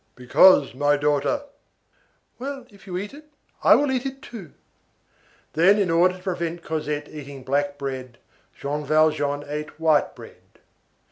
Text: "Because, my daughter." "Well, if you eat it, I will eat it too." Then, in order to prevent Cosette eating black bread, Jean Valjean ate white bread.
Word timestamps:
"Because, 0.15 0.73
my 0.73 0.97
daughter." 0.97 1.43
"Well, 2.39 2.65
if 2.71 2.87
you 2.87 2.97
eat 2.97 3.13
it, 3.13 3.25
I 3.63 3.75
will 3.75 3.91
eat 3.91 4.03
it 4.03 4.23
too." 4.23 4.53
Then, 5.53 5.77
in 5.77 5.91
order 5.91 6.17
to 6.17 6.23
prevent 6.23 6.63
Cosette 6.63 7.07
eating 7.07 7.43
black 7.43 7.77
bread, 7.77 8.17
Jean 8.59 8.83
Valjean 8.83 9.43
ate 9.47 9.79
white 9.79 10.15
bread. 10.15 10.41